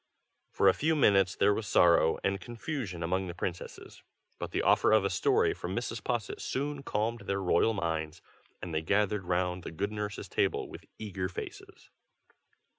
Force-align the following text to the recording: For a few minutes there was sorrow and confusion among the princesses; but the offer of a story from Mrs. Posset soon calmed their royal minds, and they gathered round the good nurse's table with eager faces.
For 0.49 0.67
a 0.67 0.73
few 0.73 0.95
minutes 0.95 1.35
there 1.35 1.53
was 1.53 1.67
sorrow 1.67 2.17
and 2.23 2.41
confusion 2.41 3.03
among 3.03 3.27
the 3.27 3.35
princesses; 3.35 4.01
but 4.39 4.49
the 4.49 4.63
offer 4.63 4.91
of 4.91 5.05
a 5.05 5.11
story 5.11 5.53
from 5.53 5.75
Mrs. 5.75 6.03
Posset 6.03 6.41
soon 6.41 6.81
calmed 6.81 7.21
their 7.27 7.39
royal 7.39 7.75
minds, 7.75 8.19
and 8.63 8.73
they 8.73 8.81
gathered 8.81 9.25
round 9.25 9.61
the 9.61 9.69
good 9.69 9.91
nurse's 9.91 10.27
table 10.27 10.67
with 10.67 10.85
eager 10.97 11.29
faces. 11.29 11.91